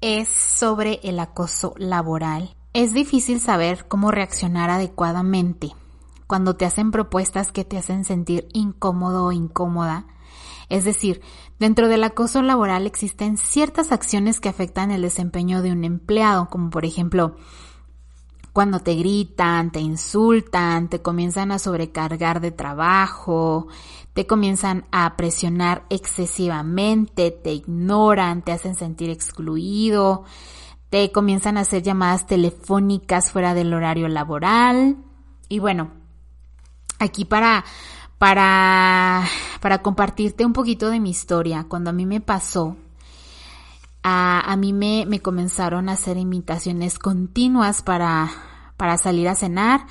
es 0.01 0.27
sobre 0.27 0.99
el 1.03 1.19
acoso 1.19 1.75
laboral. 1.77 2.55
Es 2.73 2.95
difícil 2.95 3.39
saber 3.39 3.87
cómo 3.87 4.09
reaccionar 4.09 4.71
adecuadamente 4.71 5.75
cuando 6.25 6.55
te 6.55 6.65
hacen 6.65 6.89
propuestas 6.89 7.51
que 7.51 7.65
te 7.65 7.77
hacen 7.77 8.03
sentir 8.03 8.47
incómodo 8.51 9.25
o 9.25 9.31
incómoda 9.31 10.07
es 10.69 10.83
decir, 10.83 11.21
dentro 11.59 11.87
del 11.87 12.03
acoso 12.03 12.41
laboral 12.41 12.85
existen 12.85 13.37
ciertas 13.37 13.91
acciones 13.91 14.39
que 14.39 14.49
afectan 14.49 14.91
el 14.91 15.01
desempeño 15.01 15.61
de 15.61 15.71
un 15.71 15.83
empleado, 15.83 16.49
como 16.49 16.69
por 16.69 16.85
ejemplo, 16.85 17.35
cuando 18.57 18.79
te 18.79 18.95
gritan, 18.95 19.71
te 19.71 19.79
insultan, 19.79 20.89
te 20.89 21.01
comienzan 21.01 21.51
a 21.51 21.59
sobrecargar 21.59 22.41
de 22.41 22.51
trabajo, 22.51 23.67
te 24.13 24.25
comienzan 24.25 24.85
a 24.91 25.15
presionar 25.15 25.85
excesivamente, 25.91 27.29
te 27.29 27.53
ignoran, 27.53 28.41
te 28.41 28.51
hacen 28.51 28.73
sentir 28.73 29.11
excluido, 29.11 30.23
te 30.89 31.11
comienzan 31.11 31.57
a 31.57 31.61
hacer 31.61 31.83
llamadas 31.83 32.25
telefónicas 32.25 33.31
fuera 33.31 33.53
del 33.53 33.71
horario 33.75 34.07
laboral. 34.07 34.97
Y 35.49 35.59
bueno, 35.59 35.91
aquí 36.97 37.25
para 37.25 37.63
para, 38.17 39.25
para 39.61 39.81
compartirte 39.81 40.45
un 40.45 40.53
poquito 40.53 40.89
de 40.89 40.99
mi 40.99 41.09
historia. 41.09 41.65
Cuando 41.67 41.89
a 41.89 41.93
mí 41.93 42.05
me 42.05 42.21
pasó, 42.21 42.77
a, 44.03 44.39
a 44.51 44.55
mí 44.55 44.73
me, 44.73 45.05
me, 45.07 45.19
comenzaron 45.19 45.89
a 45.89 45.93
hacer 45.93 46.17
invitaciones 46.17 46.99
continuas 46.99 47.81
para, 47.81 48.29
para 48.77 48.97
salir 48.97 49.27
a 49.27 49.35
cenar, 49.35 49.85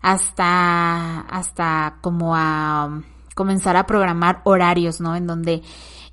hasta, 0.00 1.20
hasta 1.20 1.98
como 2.02 2.36
a 2.36 3.02
comenzar 3.34 3.76
a 3.76 3.86
programar 3.86 4.42
horarios, 4.44 5.00
¿no? 5.00 5.16
En 5.16 5.26
donde 5.26 5.62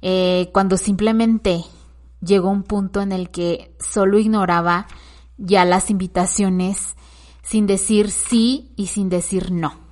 eh, 0.01 0.49
cuando 0.53 0.77
simplemente 0.77 1.63
llegó 2.21 2.49
un 2.49 2.63
punto 2.63 3.01
en 3.01 3.11
el 3.11 3.29
que 3.29 3.75
solo 3.79 4.17
ignoraba 4.17 4.87
ya 5.37 5.65
las 5.65 5.89
invitaciones 5.89 6.95
sin 7.43 7.67
decir 7.67 8.11
sí 8.11 8.71
y 8.75 8.87
sin 8.87 9.09
decir 9.09 9.51
no. 9.51 9.90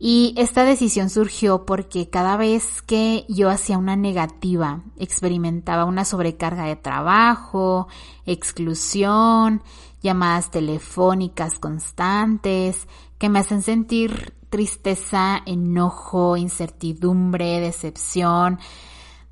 Y 0.00 0.32
esta 0.36 0.64
decisión 0.64 1.10
surgió 1.10 1.66
porque 1.66 2.08
cada 2.08 2.36
vez 2.36 2.82
que 2.82 3.26
yo 3.28 3.50
hacía 3.50 3.78
una 3.78 3.96
negativa, 3.96 4.82
experimentaba 4.96 5.84
una 5.84 6.04
sobrecarga 6.04 6.64
de 6.64 6.76
trabajo, 6.76 7.88
exclusión, 8.24 9.62
llamadas 10.00 10.52
telefónicas 10.52 11.58
constantes, 11.58 12.86
que 13.18 13.28
me 13.28 13.40
hacen 13.40 13.62
sentir 13.62 14.34
tristeza, 14.50 15.42
enojo, 15.46 16.36
incertidumbre, 16.36 17.58
decepción, 17.60 18.60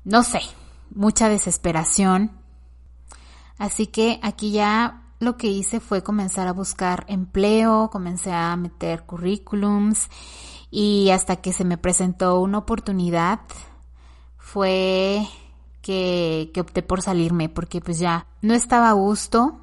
no 0.03 0.23
sé, 0.23 0.41
mucha 0.93 1.29
desesperación. 1.29 2.31
Así 3.57 3.87
que 3.87 4.19
aquí 4.21 4.51
ya 4.51 5.03
lo 5.19 5.37
que 5.37 5.47
hice 5.47 5.79
fue 5.79 6.03
comenzar 6.03 6.49
a 6.49 6.53
buscar 6.53 7.05
empleo, 7.07 7.89
comencé 7.89 8.33
a 8.33 8.55
meter 8.57 9.03
currículums 9.03 10.09
y 10.69 11.09
hasta 11.11 11.37
que 11.37 11.53
se 11.53 11.65
me 11.65 11.77
presentó 11.77 12.39
una 12.39 12.59
oportunidad 12.59 13.41
fue 14.37 15.27
que, 15.81 16.51
que 16.53 16.61
opté 16.61 16.81
por 16.81 17.01
salirme 17.01 17.49
porque 17.49 17.81
pues 17.81 17.99
ya 17.99 18.27
no 18.41 18.53
estaba 18.53 18.89
a 18.89 18.93
gusto 18.93 19.59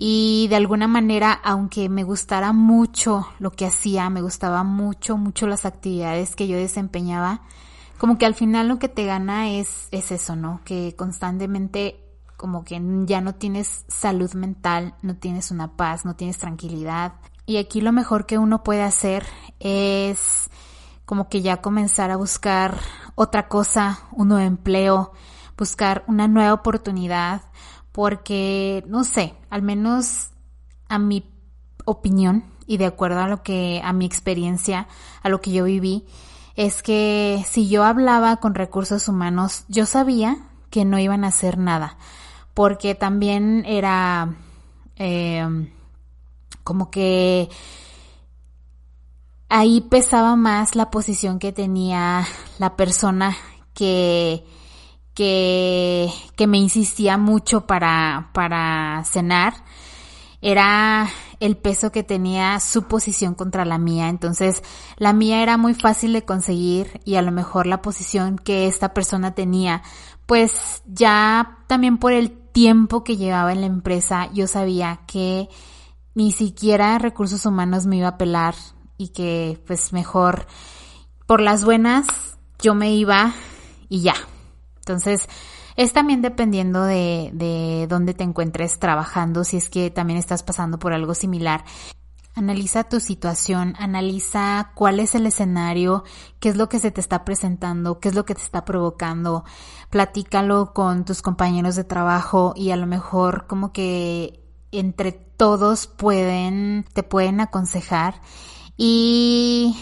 y 0.00 0.46
de 0.48 0.54
alguna 0.54 0.86
manera, 0.86 1.32
aunque 1.32 1.88
me 1.88 2.04
gustara 2.04 2.52
mucho 2.52 3.26
lo 3.40 3.50
que 3.50 3.66
hacía, 3.66 4.08
me 4.10 4.22
gustaba 4.22 4.62
mucho, 4.62 5.16
mucho 5.16 5.48
las 5.48 5.66
actividades 5.66 6.36
que 6.36 6.46
yo 6.46 6.56
desempeñaba, 6.56 7.42
como 7.98 8.16
que 8.16 8.24
al 8.24 8.36
final 8.36 8.68
lo 8.68 8.78
que 8.78 8.88
te 8.88 9.04
gana 9.06 9.50
es, 9.50 9.88
es 9.90 10.12
eso, 10.12 10.36
¿no? 10.36 10.60
Que 10.64 10.94
constantemente 10.96 12.00
como 12.36 12.64
que 12.64 12.80
ya 13.06 13.20
no 13.20 13.34
tienes 13.34 13.84
salud 13.88 14.32
mental, 14.34 14.94
no 15.02 15.16
tienes 15.16 15.50
una 15.50 15.76
paz, 15.76 16.04
no 16.04 16.14
tienes 16.14 16.38
tranquilidad. 16.38 17.14
Y 17.48 17.56
aquí 17.56 17.80
lo 17.80 17.92
mejor 17.92 18.26
que 18.26 18.36
uno 18.36 18.62
puede 18.62 18.82
hacer 18.82 19.24
es 19.58 20.50
como 21.06 21.30
que 21.30 21.40
ya 21.40 21.62
comenzar 21.62 22.10
a 22.10 22.16
buscar 22.18 22.76
otra 23.14 23.48
cosa, 23.48 24.00
un 24.12 24.28
nuevo 24.28 24.46
empleo, 24.46 25.12
buscar 25.56 26.04
una 26.08 26.28
nueva 26.28 26.52
oportunidad, 26.52 27.40
porque, 27.90 28.84
no 28.86 29.02
sé, 29.02 29.34
al 29.48 29.62
menos 29.62 30.28
a 30.90 30.98
mi 30.98 31.24
opinión 31.86 32.44
y 32.66 32.76
de 32.76 32.84
acuerdo 32.84 33.20
a 33.20 33.28
lo 33.28 33.42
que, 33.42 33.80
a 33.82 33.94
mi 33.94 34.04
experiencia, 34.04 34.86
a 35.22 35.30
lo 35.30 35.40
que 35.40 35.50
yo 35.50 35.64
viví, 35.64 36.04
es 36.54 36.82
que 36.82 37.42
si 37.48 37.70
yo 37.70 37.82
hablaba 37.82 38.36
con 38.36 38.54
recursos 38.54 39.08
humanos, 39.08 39.64
yo 39.68 39.86
sabía 39.86 40.36
que 40.68 40.84
no 40.84 40.98
iban 40.98 41.24
a 41.24 41.28
hacer 41.28 41.56
nada, 41.56 41.96
porque 42.52 42.94
también 42.94 43.64
era 43.64 44.34
eh, 44.96 45.70
como 46.68 46.90
que 46.90 47.48
ahí 49.48 49.80
pesaba 49.80 50.36
más 50.36 50.76
la 50.76 50.90
posición 50.90 51.38
que 51.38 51.50
tenía 51.50 52.26
la 52.58 52.76
persona 52.76 53.34
que 53.72 54.44
que, 55.14 56.12
que 56.36 56.46
me 56.46 56.58
insistía 56.58 57.16
mucho 57.16 57.66
para, 57.66 58.28
para 58.34 59.02
cenar 59.06 59.54
era 60.42 61.08
el 61.40 61.56
peso 61.56 61.90
que 61.90 62.02
tenía 62.02 62.60
su 62.60 62.82
posición 62.82 63.34
contra 63.34 63.64
la 63.64 63.78
mía. 63.78 64.10
Entonces, 64.10 64.62
la 64.98 65.14
mía 65.14 65.42
era 65.42 65.56
muy 65.56 65.72
fácil 65.72 66.12
de 66.12 66.26
conseguir 66.26 67.00
y 67.06 67.14
a 67.14 67.22
lo 67.22 67.32
mejor 67.32 67.66
la 67.66 67.80
posición 67.80 68.36
que 68.36 68.66
esta 68.66 68.92
persona 68.92 69.34
tenía, 69.34 69.82
pues 70.26 70.82
ya 70.86 71.58
también 71.66 71.96
por 71.96 72.12
el 72.12 72.30
tiempo 72.30 73.04
que 73.04 73.16
llevaba 73.16 73.52
en 73.52 73.62
la 73.62 73.66
empresa, 73.66 74.28
yo 74.32 74.46
sabía 74.46 75.00
que 75.06 75.48
ni 76.14 76.32
siquiera 76.32 76.98
recursos 76.98 77.46
humanos 77.46 77.86
me 77.86 77.96
iba 77.98 78.08
a 78.08 78.18
pelar 78.18 78.54
y 78.96 79.08
que 79.08 79.62
pues 79.66 79.92
mejor 79.92 80.46
por 81.26 81.40
las 81.40 81.64
buenas 81.64 82.06
yo 82.58 82.74
me 82.74 82.92
iba 82.94 83.34
y 83.88 84.02
ya, 84.02 84.14
entonces, 84.88 85.28
es 85.76 85.92
también 85.92 86.22
dependiendo 86.22 86.82
de, 86.82 87.30
de 87.34 87.86
dónde 87.90 88.14
te 88.14 88.24
encuentres 88.24 88.78
trabajando, 88.78 89.44
si 89.44 89.58
es 89.58 89.68
que 89.68 89.90
también 89.90 90.18
estás 90.18 90.42
pasando 90.42 90.78
por 90.78 90.94
algo 90.94 91.14
similar. 91.14 91.62
Analiza 92.34 92.84
tu 92.84 92.98
situación, 92.98 93.74
analiza 93.78 94.72
cuál 94.74 94.98
es 95.00 95.14
el 95.14 95.26
escenario, 95.26 96.04
qué 96.40 96.48
es 96.48 96.56
lo 96.56 96.70
que 96.70 96.78
se 96.78 96.90
te 96.90 97.02
está 97.02 97.24
presentando, 97.24 98.00
qué 98.00 98.08
es 98.08 98.14
lo 98.14 98.24
que 98.24 98.34
te 98.34 98.40
está 98.40 98.64
provocando. 98.64 99.44
Platícalo 99.90 100.72
con 100.72 101.04
tus 101.04 101.20
compañeros 101.20 101.76
de 101.76 101.84
trabajo 101.84 102.54
y 102.56 102.70
a 102.70 102.76
lo 102.76 102.86
mejor 102.86 103.46
como 103.46 103.72
que 103.72 104.47
entre 104.72 105.12
todos 105.12 105.86
pueden, 105.86 106.84
te 106.92 107.02
pueden 107.02 107.40
aconsejar. 107.40 108.20
Y 108.76 109.76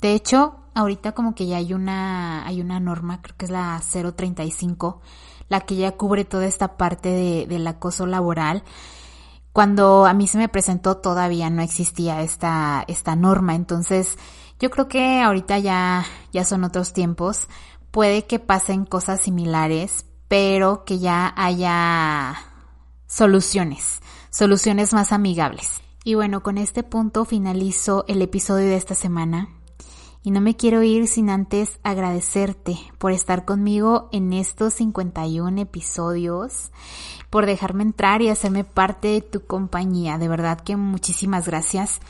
de 0.00 0.14
hecho, 0.14 0.56
ahorita 0.74 1.12
como 1.12 1.34
que 1.34 1.46
ya 1.46 1.56
hay 1.56 1.74
una, 1.74 2.46
hay 2.46 2.60
una 2.60 2.80
norma, 2.80 3.20
creo 3.20 3.36
que 3.36 3.44
es 3.46 3.50
la 3.50 3.80
035, 3.80 5.00
la 5.48 5.60
que 5.60 5.76
ya 5.76 5.92
cubre 5.92 6.24
toda 6.24 6.46
esta 6.46 6.76
parte 6.76 7.08
de, 7.08 7.46
del 7.46 7.66
acoso 7.66 8.06
laboral. 8.06 8.62
Cuando 9.52 10.06
a 10.06 10.12
mí 10.12 10.28
se 10.28 10.38
me 10.38 10.48
presentó 10.48 10.98
todavía 10.98 11.50
no 11.50 11.62
existía 11.62 12.22
esta, 12.22 12.84
esta 12.86 13.16
norma, 13.16 13.54
entonces 13.54 14.18
yo 14.60 14.70
creo 14.70 14.88
que 14.88 15.20
ahorita 15.20 15.58
ya, 15.58 16.04
ya 16.32 16.44
son 16.44 16.64
otros 16.64 16.92
tiempos. 16.92 17.48
Puede 17.90 18.26
que 18.26 18.38
pasen 18.38 18.84
cosas 18.84 19.20
similares, 19.20 20.04
pero 20.28 20.84
que 20.84 20.98
ya 20.98 21.32
haya 21.36 22.36
soluciones, 23.06 24.00
soluciones 24.30 24.92
más 24.92 25.12
amigables. 25.12 25.80
Y 26.04 26.14
bueno, 26.14 26.42
con 26.42 26.58
este 26.58 26.82
punto 26.82 27.24
finalizo 27.24 28.04
el 28.08 28.22
episodio 28.22 28.66
de 28.66 28.76
esta 28.76 28.94
semana. 28.94 29.48
Y 30.22 30.30
no 30.30 30.40
me 30.40 30.56
quiero 30.56 30.82
ir 30.82 31.06
sin 31.06 31.30
antes 31.30 31.78
agradecerte 31.82 32.78
por 32.98 33.12
estar 33.12 33.44
conmigo 33.44 34.08
en 34.12 34.32
estos 34.32 34.74
51 34.74 35.60
episodios, 35.60 36.70
por 37.30 37.46
dejarme 37.46 37.84
entrar 37.84 38.20
y 38.20 38.28
hacerme 38.28 38.64
parte 38.64 39.08
de 39.08 39.20
tu 39.20 39.46
compañía. 39.46 40.18
De 40.18 40.28
verdad 40.28 40.60
que 40.60 40.76
muchísimas 40.76 41.46
gracias. 41.46 42.00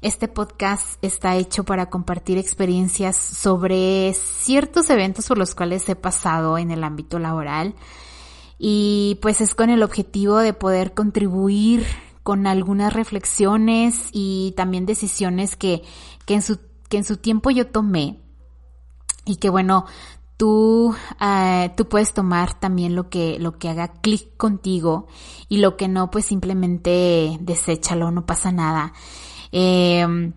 Este 0.00 0.28
podcast 0.28 1.02
está 1.02 1.36
hecho 1.36 1.64
para 1.64 1.90
compartir 1.90 2.38
experiencias 2.38 3.16
sobre 3.16 4.14
ciertos 4.14 4.88
eventos 4.90 5.26
por 5.26 5.38
los 5.38 5.54
cuales 5.54 5.88
he 5.88 5.96
pasado 5.96 6.58
en 6.58 6.70
el 6.70 6.84
ámbito 6.84 7.18
laboral 7.18 7.74
y 8.58 9.18
pues 9.22 9.40
es 9.40 9.54
con 9.54 9.70
el 9.70 9.82
objetivo 9.82 10.38
de 10.38 10.52
poder 10.52 10.94
contribuir 10.94 11.86
con 12.22 12.46
algunas 12.46 12.92
reflexiones 12.92 14.10
y 14.12 14.52
también 14.56 14.84
decisiones 14.86 15.56
que, 15.56 15.82
que 16.26 16.34
en 16.34 16.42
su 16.42 16.58
que 16.88 16.96
en 16.96 17.04
su 17.04 17.18
tiempo 17.18 17.50
yo 17.50 17.66
tomé 17.66 18.18
y 19.24 19.36
que 19.36 19.50
bueno, 19.50 19.84
tú, 20.36 20.94
uh, 21.20 21.68
tú 21.76 21.88
puedes 21.88 22.14
tomar 22.14 22.58
también 22.58 22.94
lo 22.94 23.10
que, 23.10 23.38
lo 23.38 23.58
que 23.58 23.68
haga 23.68 23.88
clic 23.88 24.36
contigo 24.36 25.06
y 25.48 25.58
lo 25.58 25.76
que 25.76 25.88
no, 25.88 26.10
pues 26.10 26.24
simplemente 26.24 27.36
deséchalo, 27.40 28.10
no 28.10 28.24
pasa 28.24 28.52
nada. 28.52 28.94
Eh, 29.52 30.32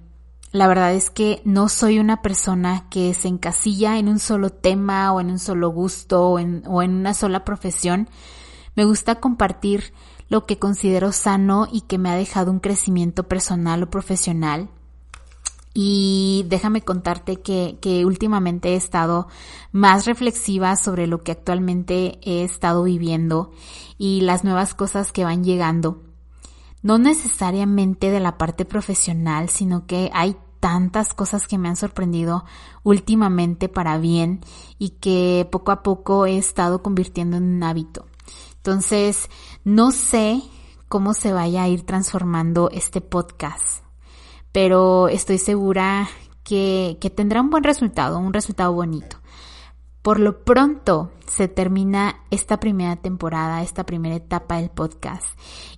la 0.51 0.67
verdad 0.67 0.93
es 0.93 1.09
que 1.09 1.41
no 1.45 1.69
soy 1.69 1.99
una 1.99 2.21
persona 2.21 2.85
que 2.89 3.13
se 3.13 3.29
encasilla 3.29 3.97
en 3.97 4.09
un 4.09 4.19
solo 4.19 4.49
tema 4.49 5.13
o 5.13 5.21
en 5.21 5.29
un 5.31 5.39
solo 5.39 5.69
gusto 5.69 6.27
o 6.27 6.39
en, 6.39 6.63
o 6.67 6.81
en 6.81 6.93
una 6.93 7.13
sola 7.13 7.45
profesión. 7.45 8.09
Me 8.75 8.83
gusta 8.83 9.15
compartir 9.15 9.93
lo 10.27 10.45
que 10.45 10.59
considero 10.59 11.13
sano 11.13 11.67
y 11.71 11.81
que 11.81 11.97
me 11.97 12.09
ha 12.09 12.15
dejado 12.15 12.51
un 12.51 12.59
crecimiento 12.59 13.23
personal 13.23 13.83
o 13.83 13.89
profesional. 13.89 14.69
Y 15.73 16.45
déjame 16.49 16.81
contarte 16.81 17.37
que, 17.37 17.77
que, 17.79 18.05
últimamente 18.05 18.69
he 18.69 18.75
estado 18.75 19.29
más 19.71 20.05
reflexiva 20.05 20.75
sobre 20.75 21.07
lo 21.07 21.23
que 21.23 21.31
actualmente 21.31 22.19
he 22.23 22.43
estado 22.43 22.83
viviendo 22.83 23.51
y 23.97 24.19
las 24.19 24.43
nuevas 24.43 24.73
cosas 24.73 25.13
que 25.13 25.23
van 25.23 25.45
llegando. 25.45 26.01
No 26.81 26.97
necesariamente 26.97 28.11
de 28.11 28.19
la 28.19 28.37
parte 28.37 28.65
profesional, 28.65 29.49
sino 29.49 29.85
que 29.85 30.09
hay 30.13 30.35
tantas 30.59 31.13
cosas 31.13 31.47
que 31.47 31.57
me 31.57 31.69
han 31.69 31.75
sorprendido 31.75 32.45
últimamente 32.83 33.69
para 33.69 33.97
bien 33.97 34.41
y 34.77 34.89
que 34.91 35.47
poco 35.51 35.71
a 35.71 35.83
poco 35.83 36.25
he 36.25 36.37
estado 36.37 36.81
convirtiendo 36.83 37.37
en 37.37 37.43
un 37.43 37.63
hábito. 37.63 38.05
Entonces, 38.57 39.29
no 39.63 39.91
sé 39.91 40.41
cómo 40.87 41.13
se 41.13 41.33
vaya 41.33 41.63
a 41.63 41.67
ir 41.67 41.85
transformando 41.85 42.69
este 42.71 43.01
podcast 43.01 43.81
pero 44.51 45.07
estoy 45.07 45.37
segura 45.37 46.09
que, 46.43 46.97
que 46.99 47.09
tendrá 47.09 47.41
un 47.41 47.49
buen 47.49 47.63
resultado, 47.63 48.19
un 48.19 48.33
resultado 48.33 48.73
bonito. 48.73 49.17
Por 50.01 50.19
lo 50.19 50.43
pronto 50.43 51.11
se 51.27 51.47
termina 51.47 52.21
esta 52.31 52.59
primera 52.59 52.95
temporada, 52.95 53.61
esta 53.61 53.85
primera 53.85 54.15
etapa 54.15 54.57
del 54.57 54.71
podcast 54.71 55.25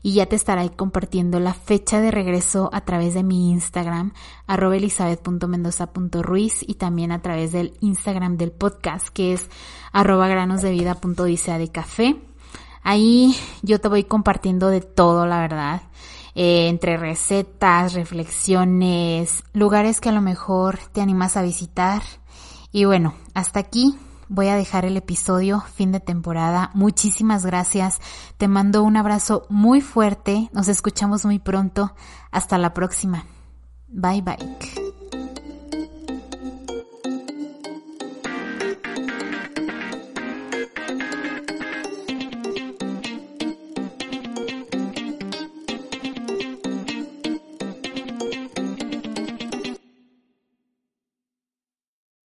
y 0.01 0.13
ya 0.13 0.27
te 0.27 0.37
estaré 0.37 0.69
compartiendo 0.69 1.41
la 1.41 1.53
fecha 1.53 1.99
de 1.99 2.09
regreso 2.09 2.69
a 2.71 2.81
través 2.81 3.13
de 3.15 3.23
mi 3.23 3.51
Instagram, 3.51 4.13
arroba 4.47 4.77
elizabeth.mendoza.ruiz 4.77 6.63
y 6.65 6.75
también 6.75 7.11
a 7.11 7.21
través 7.21 7.51
del 7.51 7.77
Instagram 7.81 8.37
del 8.37 8.53
podcast 8.53 9.09
que 9.09 9.33
es 9.33 9.49
arroba 9.91 10.29
de 10.29 11.69
café. 11.71 12.15
Ahí 12.81 13.35
yo 13.61 13.81
te 13.81 13.89
voy 13.89 14.05
compartiendo 14.05 14.69
de 14.69 14.79
todo, 14.79 15.25
la 15.25 15.39
verdad. 15.39 15.81
Eh, 16.33 16.69
entre 16.69 16.97
recetas, 16.97 17.93
reflexiones, 17.93 19.43
lugares 19.53 19.99
que 19.99 20.09
a 20.09 20.13
lo 20.13 20.21
mejor 20.21 20.79
te 20.93 21.01
animas 21.01 21.35
a 21.35 21.43
visitar. 21.43 22.01
Y 22.71 22.85
bueno, 22.85 23.13
hasta 23.33 23.59
aquí 23.59 23.95
voy 24.29 24.47
a 24.47 24.55
dejar 24.55 24.85
el 24.85 24.97
episodio 24.97 25.61
fin 25.75 25.91
de 25.91 25.99
temporada. 25.99 26.71
Muchísimas 26.73 27.45
gracias. 27.45 27.99
Te 28.37 28.47
mando 28.47 28.83
un 28.83 28.97
abrazo 28.97 29.45
muy 29.49 29.81
fuerte. 29.81 30.49
Nos 30.53 30.67
escuchamos 30.67 31.25
muy 31.25 31.39
pronto. 31.39 31.95
Hasta 32.31 32.57
la 32.57 32.73
próxima. 32.73 33.25
Bye 33.87 34.21
bye. 34.21 35.32